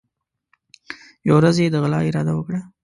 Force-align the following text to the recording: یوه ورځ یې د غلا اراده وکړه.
یوه 1.27 1.37
ورځ 1.39 1.55
یې 1.61 1.67
د 1.73 1.75
غلا 1.83 1.99
اراده 2.07 2.33
وکړه. 2.35 2.61